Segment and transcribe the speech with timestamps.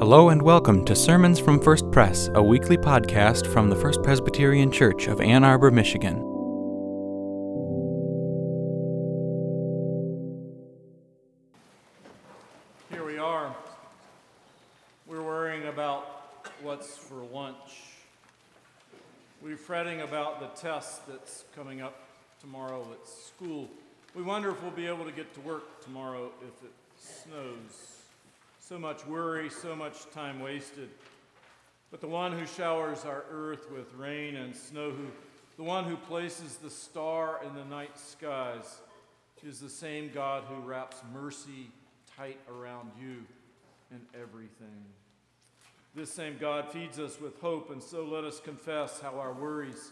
[0.00, 4.72] Hello and welcome to Sermons from First Press, a weekly podcast from the First Presbyterian
[4.72, 6.16] Church of Ann Arbor, Michigan.
[12.90, 13.54] Here we are.
[15.06, 16.06] We're worrying about
[16.62, 17.82] what's for lunch.
[19.42, 22.08] We're fretting about the test that's coming up
[22.40, 23.68] tomorrow at school.
[24.14, 27.99] We wonder if we'll be able to get to work tomorrow if it snows.
[28.70, 30.90] So much worry, so much time wasted.
[31.90, 35.08] But the one who showers our earth with rain and snow, who,
[35.56, 38.80] the one who places the star in the night skies,
[39.44, 41.72] is the same God who wraps mercy
[42.16, 43.24] tight around you
[43.90, 44.84] and everything.
[45.96, 49.90] This same God feeds us with hope, and so let us confess how our worries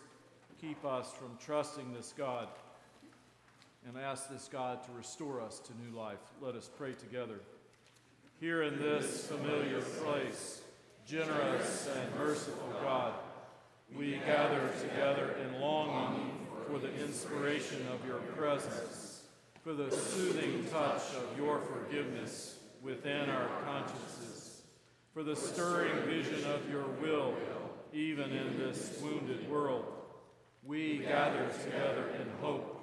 [0.60, 2.46] keep us from trusting this God
[3.88, 6.20] and ask this God to restore us to new life.
[6.40, 7.40] Let us pray together.
[8.40, 10.60] Here in this familiar place,
[11.04, 13.14] generous and merciful God,
[13.96, 19.22] we gather together in longing for the inspiration of your presence,
[19.64, 24.62] for the soothing touch of your forgiveness within our consciences,
[25.12, 27.34] for the stirring vision of your will,
[27.92, 29.84] even in this wounded world.
[30.62, 32.76] We gather together in hope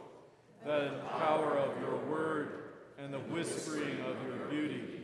[0.65, 4.94] that in the power of your word and the whispering of your beauty,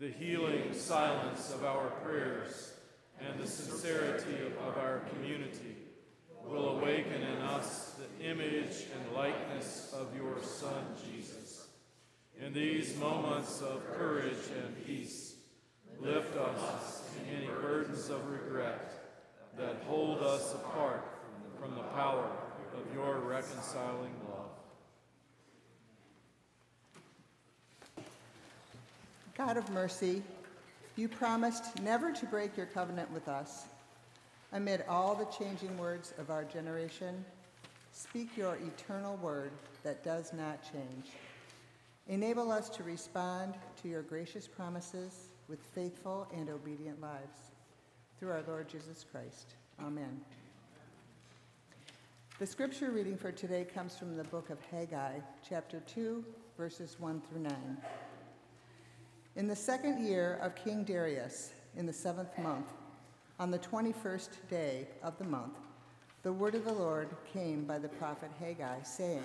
[0.00, 2.72] the healing silence of our prayers,
[3.20, 5.74] and the sincerity of our community
[6.44, 11.66] will awaken in us the image and likeness of your Son, Jesus.
[12.40, 15.34] In these moments of courage and peace,
[15.98, 17.02] lift us
[17.36, 18.92] any burdens of regret
[19.58, 21.04] that hold us apart
[21.60, 22.30] from the power
[22.76, 24.27] of your reconciling love.
[29.38, 30.20] God of mercy,
[30.96, 33.66] you promised never to break your covenant with us.
[34.52, 37.24] Amid all the changing words of our generation,
[37.92, 39.52] speak your eternal word
[39.84, 41.12] that does not change.
[42.08, 47.52] Enable us to respond to your gracious promises with faithful and obedient lives.
[48.18, 49.54] Through our Lord Jesus Christ.
[49.80, 50.20] Amen.
[52.40, 56.24] The scripture reading for today comes from the book of Haggai, chapter 2,
[56.56, 57.52] verses 1 through 9.
[59.38, 62.66] In the second year of King Darius, in the seventh month,
[63.38, 65.54] on the 21st day of the month,
[66.24, 69.22] the word of the Lord came by the prophet Haggai, saying,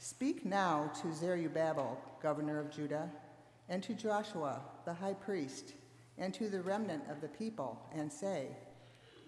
[0.00, 3.08] Speak now to Zerubbabel, governor of Judah,
[3.68, 5.74] and to Joshua, the high priest,
[6.18, 8.48] and to the remnant of the people, and say,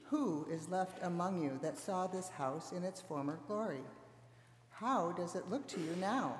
[0.06, 3.84] Who is left among you that saw this house in its former glory?
[4.70, 6.34] How does it look to you now?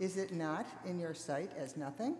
[0.00, 2.16] Is it not in your sight as nothing?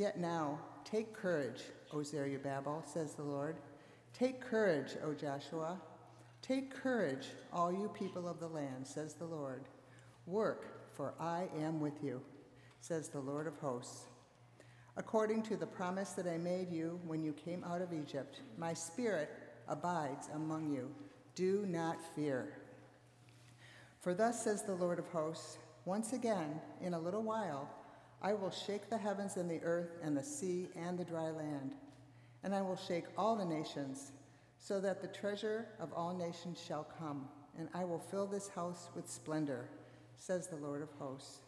[0.00, 1.60] Yet now, take courage,
[1.92, 3.58] O Zerubbabel, says the Lord.
[4.14, 5.78] Take courage, O Joshua.
[6.40, 9.64] Take courage, all you people of the land, says the Lord.
[10.24, 12.22] Work, for I am with you,
[12.80, 14.06] says the Lord of hosts.
[14.96, 18.72] According to the promise that I made you when you came out of Egypt, my
[18.72, 19.28] spirit
[19.68, 20.90] abides among you.
[21.34, 22.54] Do not fear.
[24.00, 27.68] For thus says the Lord of hosts, once again, in a little while,
[28.22, 31.74] I will shake the heavens and the earth and the sea and the dry land.
[32.42, 34.12] And I will shake all the nations,
[34.58, 37.28] so that the treasure of all nations shall come.
[37.58, 39.68] And I will fill this house with splendor,
[40.16, 41.38] says the Lord of hosts.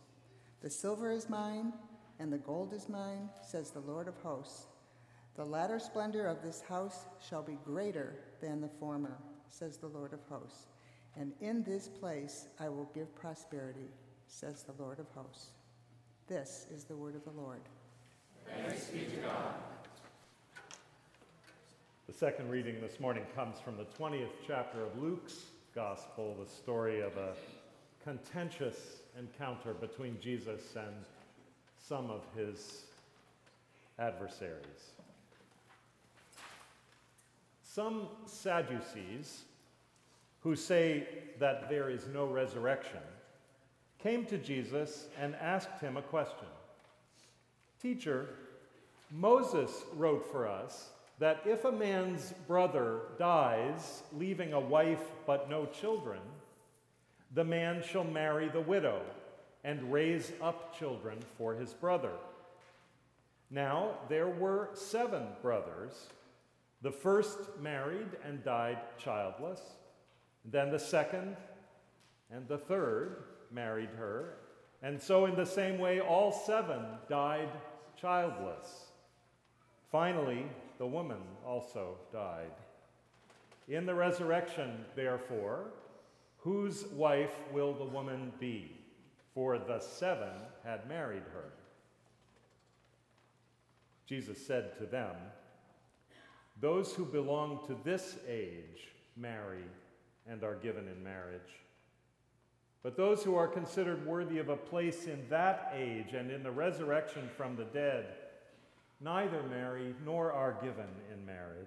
[0.62, 1.72] The silver is mine,
[2.19, 4.66] and the gold is mine, says the Lord of hosts.
[5.34, 9.19] The latter splendor of this house shall be greater than the former,
[9.49, 10.66] says the Lord of hosts.
[11.16, 13.91] And in this place I will give prosperity,
[14.27, 15.50] says the Lord of hosts.
[16.28, 17.60] This is the word of the Lord.
[18.47, 19.55] Thanks be to God.
[22.06, 27.00] The second reading this morning comes from the 20th chapter of Luke's Gospel, the story
[27.00, 27.34] of a
[28.05, 30.94] contentious encounter between Jesus and
[31.77, 32.84] some of his
[33.99, 34.93] adversaries.
[37.64, 39.43] Some Sadducees,
[40.41, 41.08] who say
[41.41, 43.00] that there is no resurrection,
[44.02, 46.49] came to Jesus and asked him a question
[47.81, 48.28] Teacher,
[49.10, 55.66] Moses wrote for us that if a man's brother dies, leaving a wife but no
[55.66, 56.20] children,
[57.34, 59.02] the man shall marry the widow
[59.64, 62.12] and raise up children for his brother.
[63.50, 66.08] Now, there were seven brothers.
[66.82, 69.60] The first married and died childless,
[70.44, 71.37] then the second,
[72.31, 73.16] and the third
[73.52, 74.34] married her,
[74.82, 77.50] and so in the same way, all seven died
[78.00, 78.87] childless.
[79.90, 80.46] Finally,
[80.78, 82.50] the woman also died.
[83.69, 85.66] In the resurrection, therefore,
[86.38, 88.76] whose wife will the woman be?
[89.34, 90.34] For the seven
[90.64, 91.52] had married her.
[94.06, 95.14] Jesus said to them,
[96.60, 99.64] Those who belong to this age marry
[100.28, 101.40] and are given in marriage.
[102.82, 106.50] But those who are considered worthy of a place in that age and in the
[106.50, 108.06] resurrection from the dead
[109.00, 111.67] neither marry nor are given in marriage.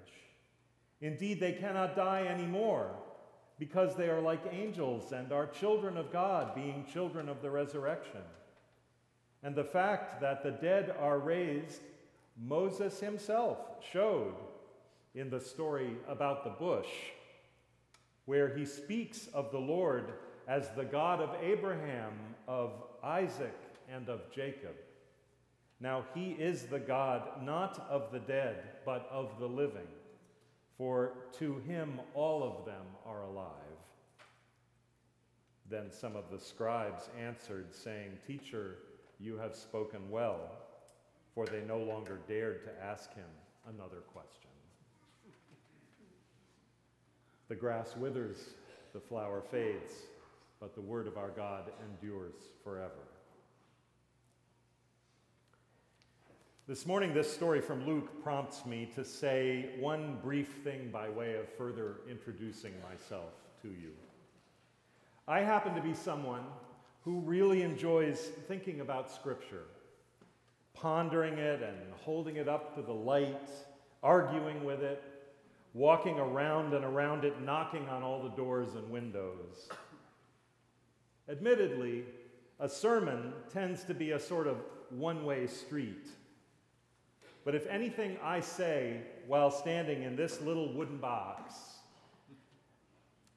[1.02, 2.92] Indeed, they cannot die anymore
[3.60, 8.22] because they are like angels and are children of God, being children of the resurrection.
[9.44, 11.82] And the fact that the dead are raised,
[12.42, 13.58] Moses himself
[13.92, 14.36] showed
[15.14, 16.88] in the story about the bush,
[18.26, 20.14] where he speaks of the Lord
[20.48, 22.14] as the God of Abraham,
[22.48, 22.72] of
[23.04, 23.56] Isaac,
[23.92, 24.76] and of Jacob.
[25.80, 29.88] Now he is the God not of the dead, but of the living,
[30.78, 33.52] for to him all of them are alive.
[35.70, 38.78] Then some of the scribes answered, saying, Teacher,
[39.20, 40.40] you have spoken well,
[41.34, 43.26] for they no longer dared to ask him
[43.68, 44.50] another question.
[47.48, 48.54] The grass withers,
[48.94, 49.94] the flower fades
[50.66, 52.34] but the word of our God endures
[52.64, 52.90] forever.
[56.68, 61.36] This morning, this story from Luke prompts me to say one brief thing by way
[61.36, 63.30] of further introducing myself
[63.62, 63.92] to you.
[65.28, 66.46] I happen to be someone
[67.04, 69.66] who really enjoys thinking about Scripture,
[70.74, 73.52] pondering it and holding it up to the light,
[74.02, 75.04] arguing with it,
[75.76, 79.70] walking around and around it, knocking on all the doors and windows.
[81.30, 82.04] Admittedly,
[82.60, 84.58] a sermon tends to be a sort of
[84.90, 86.08] one way street.
[87.44, 91.54] But if anything I say while standing in this little wooden box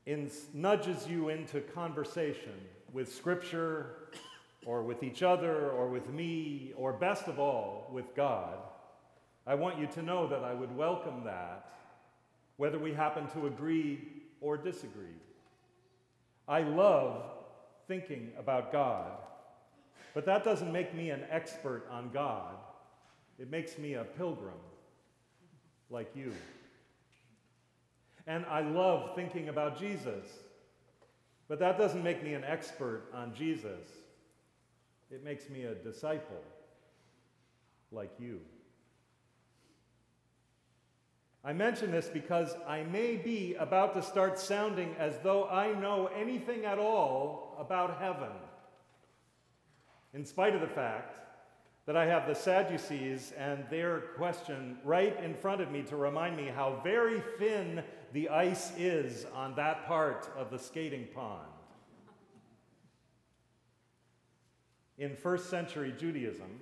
[0.07, 2.55] in, nudges you into conversation
[2.93, 4.11] with Scripture
[4.65, 8.57] or with each other or with me or best of all with God,
[9.47, 11.73] I want you to know that I would welcome that,
[12.57, 14.01] whether we happen to agree
[14.41, 15.07] or disagree.
[16.47, 17.23] I love
[17.89, 19.13] thinking about God.
[20.15, 22.55] But that doesn't make me an expert on God,
[23.39, 24.61] it makes me a pilgrim
[25.91, 26.33] like you.
[28.27, 30.27] And I love thinking about Jesus.
[31.49, 33.89] But that doesn't make me an expert on Jesus.
[35.11, 36.43] It makes me a disciple
[37.91, 38.41] like you.
[41.49, 46.11] I mention this because I may be about to start sounding as though I know
[46.15, 48.29] anything at all about heaven,
[50.13, 51.19] in spite of the fact
[51.87, 56.37] that I have the Sadducees and their question right in front of me to remind
[56.37, 61.49] me how very thin the ice is on that part of the skating pond.
[64.99, 66.61] In first century Judaism,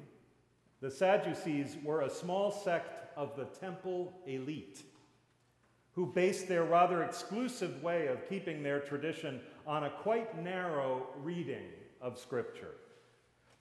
[0.81, 4.83] the Sadducees were a small sect of the temple elite
[5.97, 11.65] who based their rather exclusive way of keeping their tradition on a quite narrow reading
[12.03, 12.75] of Scripture.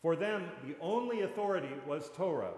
[0.01, 2.53] For them, the only authority was Torah,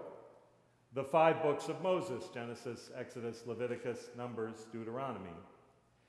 [0.94, 5.30] the five books of Moses Genesis, Exodus, Leviticus, Numbers, Deuteronomy.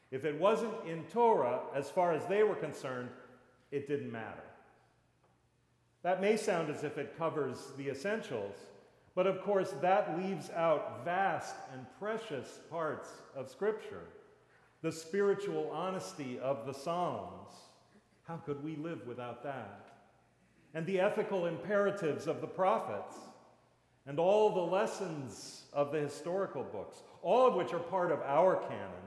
[0.10, 3.10] If it wasn't in Torah, as far as they were concerned,
[3.72, 4.44] it didn't matter.
[6.02, 8.56] That may sound as if it covers the essentials,
[9.20, 14.06] but of course, that leaves out vast and precious parts of Scripture.
[14.82, 17.50] The spiritual honesty of the Psalms.
[18.24, 19.90] How could we live without that?
[20.74, 23.18] And the ethical imperatives of the prophets.
[24.08, 28.56] And all the lessons of the historical books, all of which are part of our
[28.56, 29.04] canon,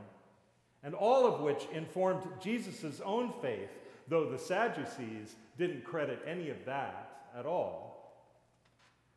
[0.84, 3.70] and all of which informed Jesus' own faith,
[4.08, 7.91] though the Sadducees didn't credit any of that at all.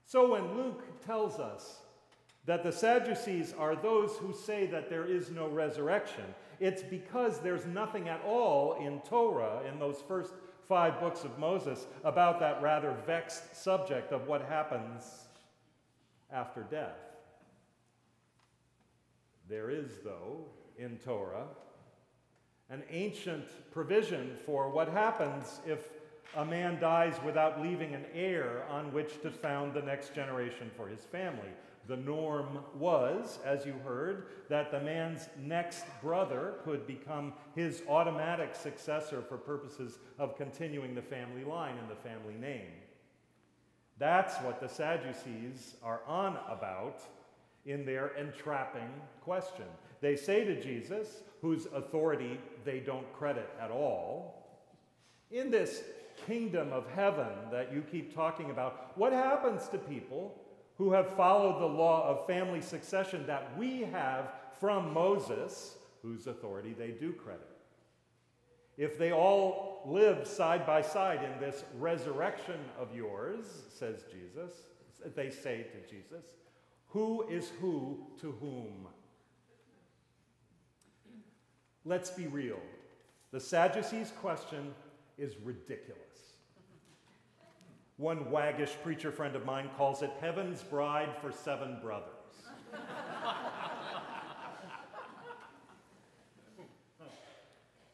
[0.06, 1.80] So when Luke tells us
[2.46, 6.26] that the Sadducees are those who say that there is no resurrection,
[6.60, 10.34] it's because there's nothing at all in Torah, in those first
[10.68, 15.26] five books of Moses, about that rather vexed subject of what happens
[16.32, 16.98] after death.
[19.50, 20.46] There is, though,
[20.78, 21.48] in Torah,
[22.70, 25.90] an ancient provision for what happens if
[26.36, 30.88] a man dies without leaving an heir on which to found the next generation for
[30.88, 31.50] his family.
[31.88, 38.56] The norm was, as you heard, that the man's next brother could become his automatic
[38.56, 42.72] successor for purposes of continuing the family line and the family name.
[43.98, 47.01] That's what the Sadducees are on about
[47.65, 48.89] in their entrapping
[49.22, 49.65] question.
[50.01, 54.46] They say to Jesus, whose authority they don't credit at all,
[55.32, 55.84] in this
[56.25, 60.41] kingdom of heaven that you keep talking about, what happens to people
[60.77, 66.74] who have followed the law of family succession that we have from Moses, whose authority
[66.77, 67.48] they do credit?
[68.77, 74.51] If they all live side by side in this resurrection of yours, says Jesus,
[75.15, 76.25] they say to Jesus,
[76.88, 78.88] who is who to whom?
[81.86, 82.60] Let's be real.
[83.32, 84.74] The Sadducees' question
[85.18, 86.02] is ridiculous.
[87.98, 92.10] One waggish preacher friend of mine calls it Heaven's Bride for Seven Brothers.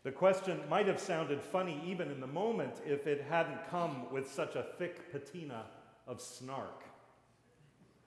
[0.04, 4.28] the question might have sounded funny even in the moment if it hadn't come with
[4.32, 5.66] such a thick patina
[6.08, 6.84] of snark.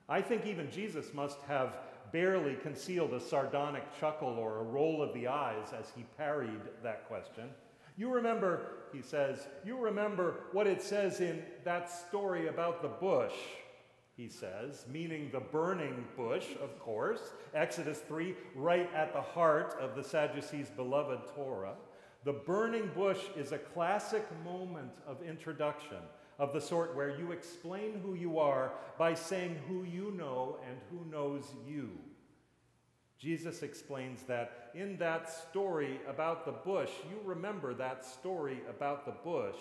[0.09, 1.77] I think even Jesus must have
[2.11, 7.07] barely concealed a sardonic chuckle or a roll of the eyes as he parried that
[7.07, 7.49] question.
[7.97, 8.61] You remember,
[8.91, 13.33] he says, you remember what it says in that story about the bush,
[14.17, 17.33] he says, meaning the burning bush, of course.
[17.53, 21.75] Exodus 3, right at the heart of the Sadducees' beloved Torah.
[22.23, 25.99] The burning bush is a classic moment of introduction,
[26.39, 30.77] of the sort where you explain who you are by saying who you know and
[30.89, 31.91] who knows you.
[33.19, 39.13] Jesus explains that in that story about the bush, you remember that story about the
[39.23, 39.55] bush.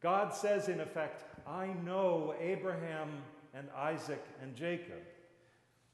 [0.00, 3.08] God says, in effect, I know Abraham
[3.54, 5.02] and Isaac and Jacob.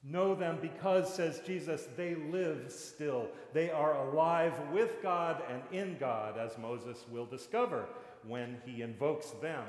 [0.03, 3.29] Know them because, says Jesus, they live still.
[3.55, 7.87] They are alive with God and in God, as Moses will discover
[8.27, 9.65] when he invokes them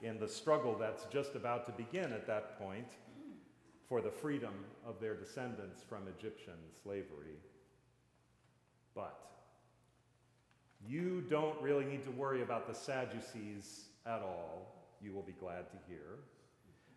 [0.00, 2.88] in the struggle that's just about to begin at that point
[3.92, 4.54] for the freedom
[4.86, 7.36] of their descendants from Egyptian slavery.
[8.94, 9.20] But
[10.88, 15.70] you don't really need to worry about the Sadducees at all, you will be glad
[15.72, 16.20] to hear.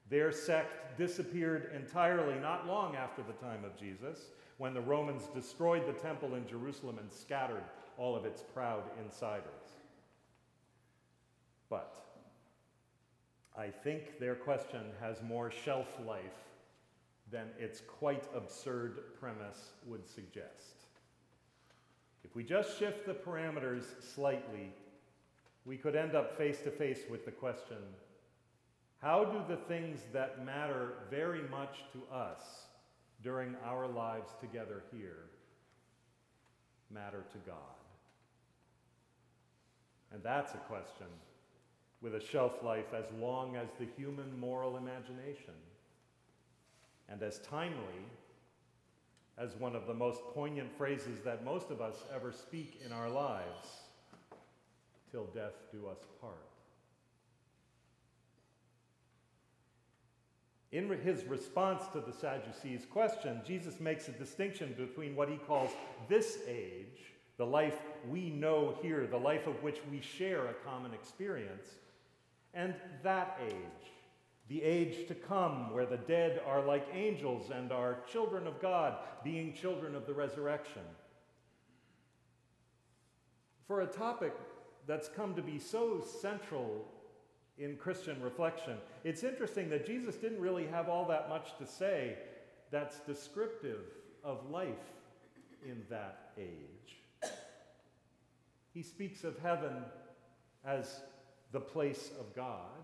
[0.09, 5.85] Their sect disappeared entirely not long after the time of Jesus, when the Romans destroyed
[5.85, 7.65] the temple in Jerusalem and scattered
[7.97, 9.43] all of its proud insiders.
[11.69, 11.93] But
[13.57, 16.54] I think their question has more shelf life
[17.31, 20.85] than its quite absurd premise would suggest.
[22.23, 24.71] If we just shift the parameters slightly,
[25.65, 27.77] we could end up face to face with the question
[29.01, 32.41] how do the things that matter very much to us
[33.21, 35.25] during our lives together here
[36.91, 37.55] matter to God?
[40.11, 41.07] And that's a question
[42.01, 45.53] with a shelf life as long as the human moral imagination
[47.09, 48.05] and as timely
[49.37, 53.09] as one of the most poignant phrases that most of us ever speak in our
[53.09, 53.67] lives
[55.11, 56.35] till death do us part.
[60.71, 65.69] In his response to the Sadducees' question, Jesus makes a distinction between what he calls
[66.09, 67.77] this age, the life
[68.09, 71.67] we know here, the life of which we share a common experience,
[72.53, 73.91] and that age,
[74.47, 78.97] the age to come, where the dead are like angels and are children of God,
[79.23, 80.83] being children of the resurrection.
[83.67, 84.33] For a topic
[84.85, 86.85] that's come to be so central
[87.57, 92.15] in Christian reflection, it's interesting that Jesus didn't really have all that much to say
[92.69, 93.81] that's descriptive
[94.23, 94.67] of life
[95.65, 97.31] in that age.
[98.73, 99.73] He speaks of heaven
[100.63, 100.99] as
[101.51, 102.83] the place of God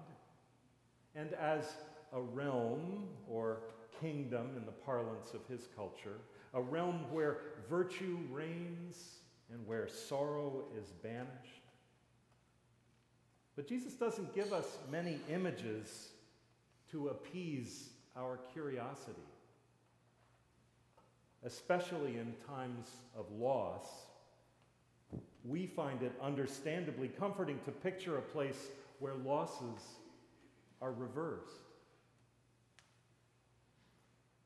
[1.15, 1.65] and as
[2.13, 3.59] a realm or
[3.99, 6.17] kingdom in the parlance of his culture,
[6.53, 7.37] a realm where
[7.69, 9.19] virtue reigns
[9.51, 11.61] and where sorrow is banished.
[13.55, 16.09] But Jesus doesn't give us many images
[16.91, 19.21] to appease our curiosity,
[21.45, 22.87] especially in times
[23.17, 23.85] of loss.
[25.43, 28.67] We find it understandably comforting to picture a place
[28.99, 29.81] where losses
[30.81, 31.69] are reversed,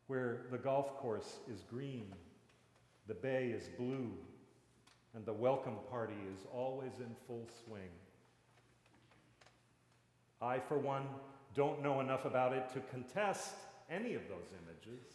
[0.08, 2.14] where the golf course is green,
[3.08, 4.12] the bay is blue,
[5.16, 7.90] and the welcome party is always in full swing.
[10.42, 11.04] I, for one,
[11.56, 13.56] don't know enough about it to contest
[13.90, 15.06] any of those images.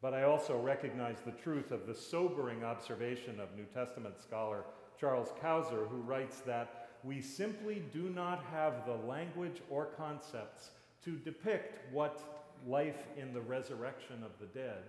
[0.00, 4.64] But I also recognize the truth of the sobering observation of New Testament scholar
[4.98, 10.70] Charles Cousar, who writes that we simply do not have the language or concepts
[11.04, 12.20] to depict what
[12.66, 14.82] life in the resurrection of the dead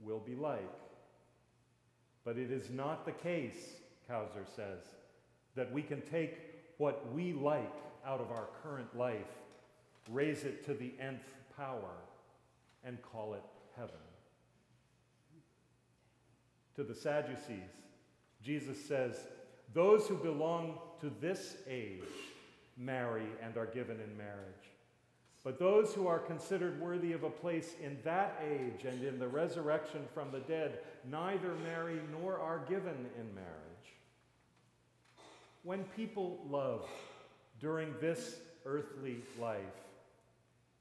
[0.00, 0.70] will be like.
[2.24, 3.74] But it is not the case,
[4.08, 4.82] Cousar says,
[5.56, 6.38] that we can take
[6.78, 7.74] what we like
[8.06, 9.40] out of our current life,
[10.10, 11.96] raise it to the nth power,
[12.84, 13.42] and call it
[13.76, 13.94] heaven.
[16.76, 17.70] To the Sadducees,
[18.42, 19.16] Jesus says,
[19.74, 22.02] Those who belong to this age
[22.76, 24.70] marry and are given in marriage.
[25.44, 29.26] But those who are considered worthy of a place in that age and in the
[29.26, 30.78] resurrection from the dead
[31.10, 33.48] neither marry nor are given in marriage.
[35.64, 36.88] When people love
[37.60, 39.58] during this earthly life,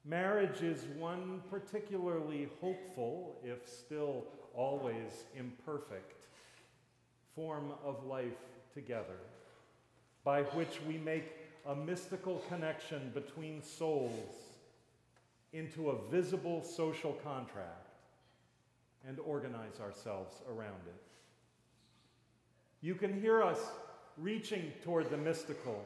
[0.05, 6.27] marriage is one particularly hopeful, if still always imperfect,
[7.35, 8.37] form of life
[8.73, 9.19] together,
[10.23, 11.31] by which we make
[11.67, 14.35] a mystical connection between souls
[15.53, 17.89] into a visible social contract
[19.07, 21.01] and organize ourselves around it.
[22.81, 23.59] You can hear us
[24.17, 25.85] reaching toward the mystical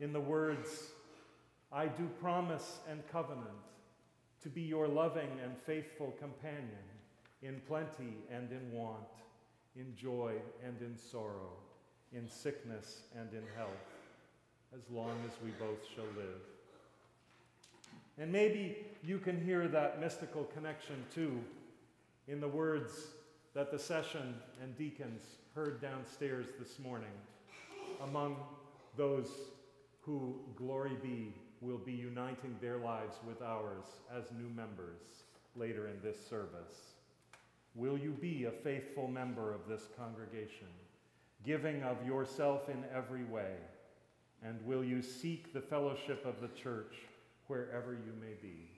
[0.00, 0.92] in the words,
[1.72, 3.46] I do promise and covenant
[4.42, 6.86] to be your loving and faithful companion
[7.42, 9.08] in plenty and in want,
[9.76, 10.34] in joy
[10.64, 11.52] and in sorrow,
[12.12, 13.70] in sickness and in health,
[14.74, 16.40] as long as we both shall live.
[18.18, 21.40] And maybe you can hear that mystical connection too
[22.28, 22.92] in the words
[23.54, 25.22] that the session and deacons
[25.54, 27.08] heard downstairs this morning
[28.02, 28.36] among
[28.96, 29.28] those
[30.02, 35.24] who, glory be, will be uniting their lives with ours as new members
[35.56, 36.94] later in this service.
[37.74, 40.68] Will you be a faithful member of this congregation,
[41.44, 43.54] giving of yourself in every way?
[44.42, 46.94] And will you seek the fellowship of the church
[47.46, 48.70] wherever you may be?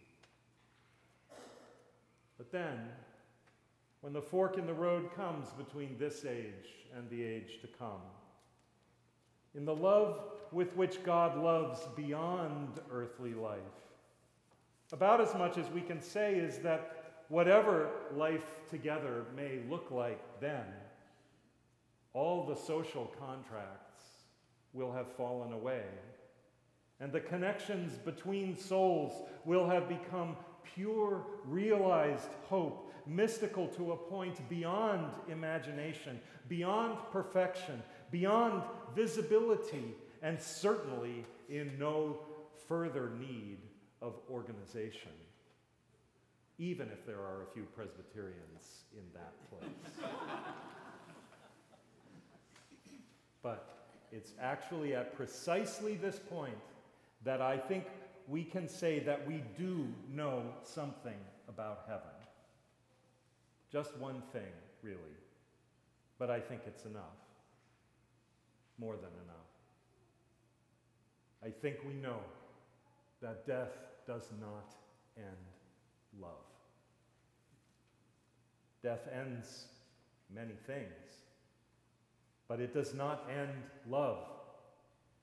[2.37, 2.79] But then,
[4.01, 8.01] when the fork in the road comes between this age and the age to come,
[9.55, 10.21] in the love
[10.51, 13.61] with which God loves beyond earthly life.
[14.93, 20.21] About as much as we can say is that whatever life together may look like
[20.41, 20.65] then,
[22.15, 24.05] all the social contracts
[24.73, 25.85] will have fallen away.
[27.01, 29.13] And the connections between souls
[29.45, 30.37] will have become
[30.75, 38.63] pure, realized hope, mystical to a point beyond imagination, beyond perfection, beyond
[38.95, 42.21] visibility, and certainly in no
[42.69, 43.59] further need
[44.01, 45.11] of organization,
[46.59, 50.09] even if there are a few Presbyterians in that place.
[53.43, 53.73] but
[54.13, 56.59] it's actually at precisely this point
[57.25, 57.85] that I think
[58.29, 61.17] we can say that we do know something
[61.49, 62.03] about heaven.
[63.71, 64.53] Just one thing,
[64.83, 64.99] really.
[66.19, 67.03] But I think it's enough
[68.79, 69.43] more than enough.
[71.45, 72.21] I think we know
[73.21, 73.73] that death
[74.07, 74.75] does not
[75.17, 75.27] end
[76.21, 76.31] love.
[78.83, 79.67] Death ends
[80.35, 81.22] many things,
[82.53, 83.49] but it does not end
[83.89, 84.19] love,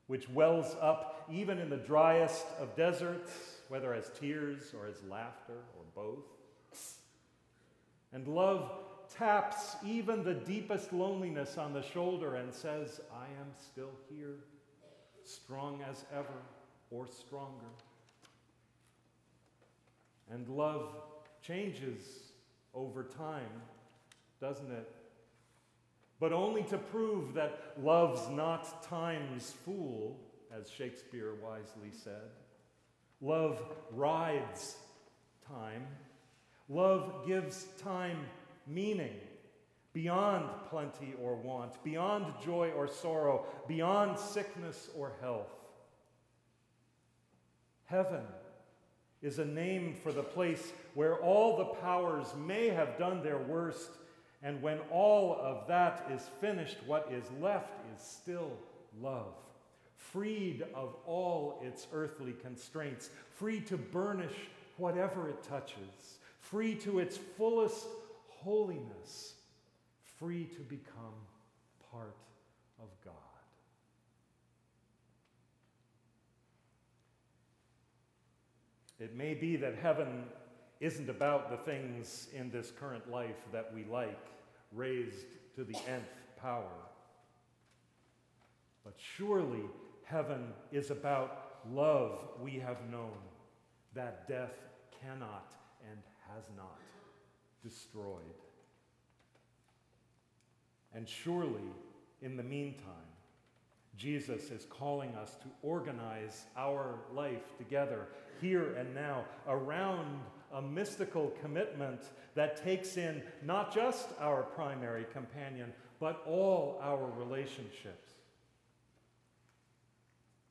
[0.08, 3.32] which wells up even in the driest of deserts,
[3.68, 6.26] whether as tears or as laughter or both.
[8.14, 8.72] And love
[9.16, 14.38] taps even the deepest loneliness on the shoulder and says, I am still here,
[15.24, 16.42] strong as ever
[16.90, 17.70] or stronger.
[20.32, 20.96] And love
[21.44, 22.02] changes
[22.74, 23.62] over time,
[24.42, 24.96] doesn't it?
[26.20, 30.20] But only to prove that love's not time's fool,
[30.54, 32.32] as Shakespeare wisely said.
[33.22, 34.78] Love rides
[35.48, 35.86] time.
[36.68, 38.26] Love gives time
[38.68, 39.16] meaning
[39.94, 45.50] beyond plenty or want, beyond joy or sorrow, beyond sickness or health.
[47.86, 48.24] Heaven
[49.22, 53.90] is a name for the place where all the powers may have done their worst,
[54.42, 58.52] and when all of that is finished, what is left is still
[59.02, 59.34] love,
[59.96, 64.36] freed of all its earthly constraints, free to burnish
[64.78, 67.86] whatever it touches, free to its fullest
[68.30, 69.34] holiness,
[70.18, 71.14] free to become
[71.92, 72.16] part
[72.82, 73.14] of God.
[79.00, 80.26] It may be that heaven
[80.80, 84.28] isn't about the things in this current life that we like,
[84.74, 86.72] raised to the nth power.
[88.84, 89.64] But surely
[90.04, 93.18] heaven is about love we have known
[93.94, 94.54] that death
[95.02, 95.52] cannot
[95.90, 96.00] and
[96.34, 96.80] has not
[97.64, 98.24] destroyed.
[100.94, 101.70] And surely,
[102.22, 103.10] in the meantime,
[103.98, 108.08] Jesus is calling us to organize our life together
[108.40, 110.22] here and now around
[110.54, 112.02] a mystical commitment
[112.36, 118.10] that takes in not just our primary companion, but all our relationships.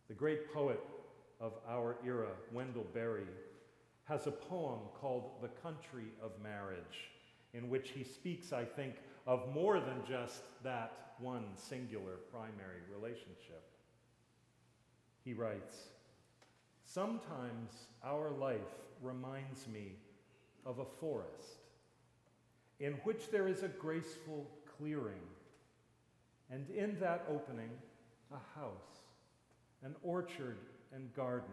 [0.09, 0.81] The great poet
[1.41, 3.27] of our era, Wendell Berry,
[4.05, 7.11] has a poem called The Country of Marriage,
[7.53, 8.95] in which he speaks, I think,
[9.27, 13.65] of more than just that one singular primary relationship.
[15.25, 15.77] He writes
[16.85, 18.57] Sometimes our life
[19.03, 19.93] reminds me
[20.65, 21.59] of a forest
[22.81, 25.27] in which there is a graceful clearing,
[26.51, 27.71] and in that opening,
[28.33, 29.03] a house,
[29.83, 30.59] an orchard
[30.95, 31.49] and garden,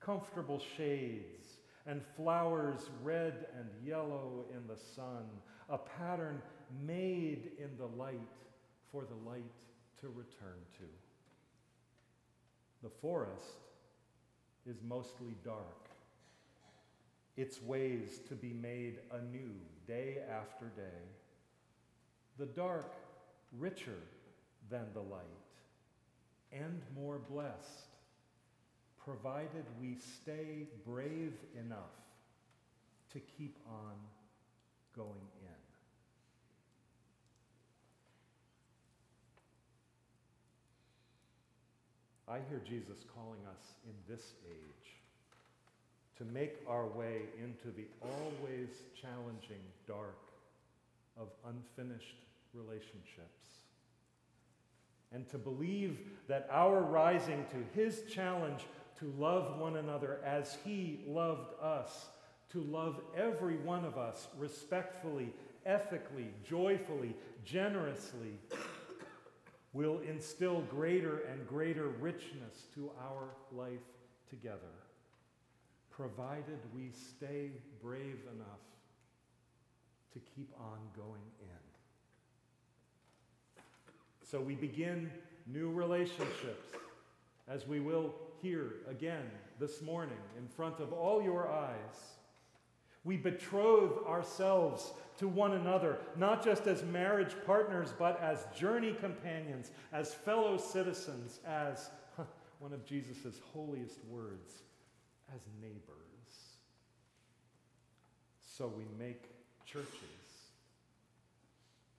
[0.00, 5.24] comfortable shades, and flowers red and yellow in the sun,
[5.68, 6.42] a pattern
[6.84, 8.20] made in the light
[8.90, 9.42] for the light
[10.00, 10.84] to return to.
[12.82, 13.62] The forest
[14.66, 15.85] is mostly dark,
[17.36, 19.52] its ways to be made anew
[19.86, 21.04] day after day.
[22.38, 22.94] The dark
[23.58, 23.98] richer
[24.70, 25.22] than the light
[26.52, 27.86] and more blessed,
[29.04, 31.78] provided we stay brave enough
[33.12, 33.94] to keep on
[34.94, 35.66] going in.
[42.28, 44.85] I hear Jesus calling us in this age
[46.18, 48.68] to make our way into the always
[49.00, 50.16] challenging dark
[51.18, 52.16] of unfinished
[52.54, 53.60] relationships.
[55.12, 55.98] And to believe
[56.28, 58.62] that our rising to his challenge
[58.98, 62.06] to love one another as he loved us,
[62.50, 65.32] to love every one of us respectfully,
[65.64, 68.38] ethically, joyfully, generously,
[69.72, 73.84] will instill greater and greater richness to our life
[74.30, 74.72] together,
[75.96, 77.50] provided we stay
[77.82, 78.60] brave enough
[80.12, 81.46] to keep on going in.
[84.30, 85.10] So we begin
[85.46, 86.68] new relationships,
[87.48, 92.16] as we will hear again this morning in front of all your eyes.
[93.04, 99.70] We betroth ourselves to one another, not just as marriage partners, but as journey companions,
[99.92, 101.88] as fellow citizens, as
[102.58, 104.62] one of Jesus' holiest words,
[105.34, 105.76] as neighbors.
[108.40, 109.24] So we make
[109.64, 109.90] churches.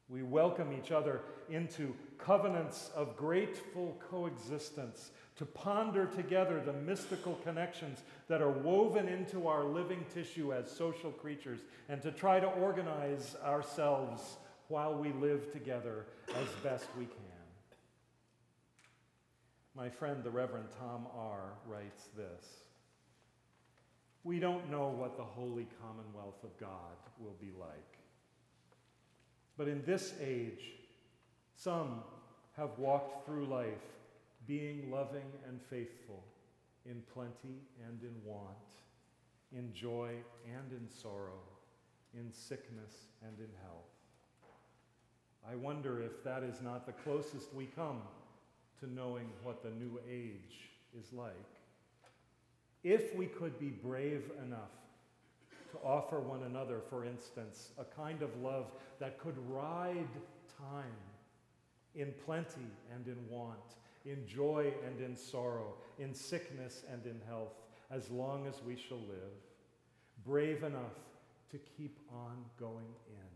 [0.10, 8.00] We welcome each other into covenants of grateful coexistence to ponder together the mystical connections
[8.28, 11.60] that are woven into our living tissue as social creatures,
[11.90, 14.38] and to try to organize ourselves
[14.68, 17.14] while we live together as best we can.
[19.76, 22.64] My friend, the Reverend Tom R., writes this
[24.24, 27.98] We don't know what the holy commonwealth of God will be like.
[29.58, 30.74] But in this age,
[31.56, 32.04] some
[32.56, 33.74] have walked through life
[34.48, 36.24] being loving and faithful
[36.86, 38.48] in plenty and in want,
[39.52, 40.12] in joy
[40.46, 41.42] and in sorrow,
[42.14, 43.98] in sickness and in health.
[45.50, 48.02] I wonder if that is not the closest we come
[48.80, 51.34] to knowing what the new age is like.
[52.90, 54.72] If we could be brave enough
[55.72, 58.68] to offer one another, for instance, a kind of love
[59.02, 60.08] that could ride
[60.58, 60.96] time
[61.96, 67.56] in plenty and in want, in joy and in sorrow, in sickness and in health,
[67.92, 69.36] as long as we shall live,
[70.26, 70.96] brave enough
[71.52, 73.28] to keep on going in.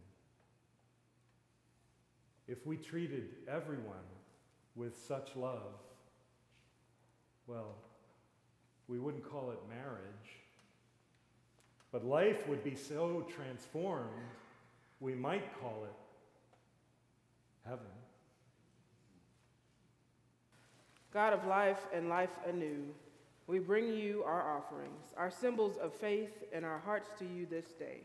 [2.48, 4.08] If we treated everyone
[4.78, 5.74] with such love,
[7.48, 7.76] well,
[8.92, 10.36] we wouldn't call it marriage,
[11.94, 14.10] but life would be so transformed,
[15.00, 17.86] we might call it heaven.
[21.14, 22.84] God of life and life anew,
[23.48, 27.68] we bring you our offerings, our symbols of faith, and our hearts to you this
[27.80, 28.02] day.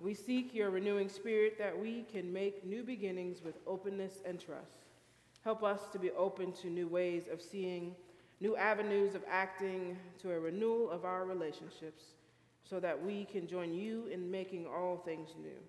[0.00, 4.78] We seek your renewing spirit that we can make new beginnings with openness and trust.
[5.42, 7.96] Help us to be open to new ways of seeing,
[8.42, 12.02] new avenues of acting, to a renewal of our relationships,
[12.62, 15.60] so that we can join you in making all things new.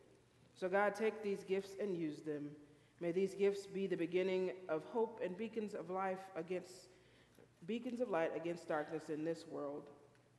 [0.60, 2.50] So, God, take these gifts and use them
[3.04, 6.72] May these gifts be the beginning of hope and beacons of life against
[7.68, 9.84] beacons of light against darkness in this world.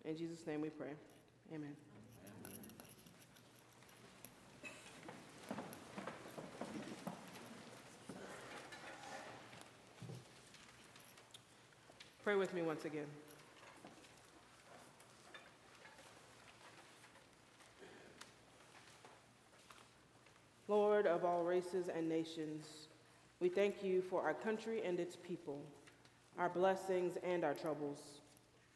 [0.06, 0.92] In Jesus' name we pray.
[1.52, 1.76] Amen.
[12.24, 13.04] Pray with me once again.
[20.66, 22.64] Lord of all races and nations,
[23.40, 25.60] we thank you for our country and its people,
[26.38, 28.00] our blessings and our troubles.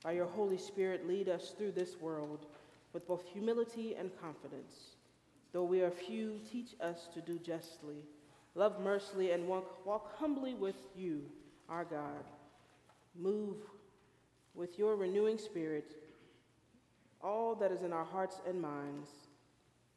[0.04, 2.44] By your Holy Spirit, lead us through this world
[2.92, 4.96] with both humility and confidence.
[5.54, 7.96] Though we are few, teach us to do justly,
[8.54, 11.22] love mercifully, and walk, walk humbly with you,
[11.70, 12.24] our God.
[13.18, 13.56] Move
[14.54, 15.92] with your renewing spirit
[17.20, 19.10] all that is in our hearts and minds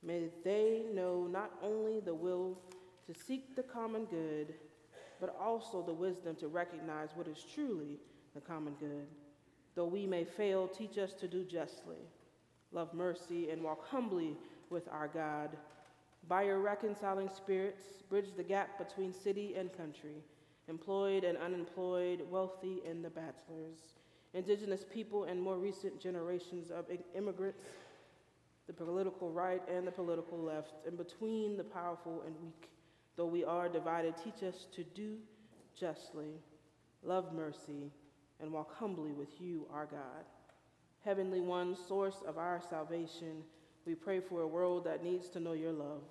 [0.04, 2.58] May they know not only the will
[3.06, 4.56] to seek the common good,
[5.20, 8.00] but also the wisdom to recognize what is truly
[8.34, 9.06] the common good.
[9.76, 12.00] Though we may fail, teach us to do justly,
[12.72, 14.36] love mercy, and walk humbly
[14.72, 15.56] with our God.
[16.28, 20.24] By your reconciling spirits, bridge the gap between city and country,
[20.68, 23.80] employed and unemployed, wealthy and the bachelors,
[24.34, 27.58] indigenous people and more recent generations of immigrants
[28.68, 32.70] the political right and the political left, and between the powerful and weak.
[33.18, 35.18] Though we are divided, teach us to do
[35.78, 36.40] justly,
[37.04, 37.92] love mercy,
[38.40, 40.26] and walk humbly with you, our God.
[41.04, 43.44] Heavenly One, source of our salvation,
[43.86, 46.04] we pray for a world that needs to know your love.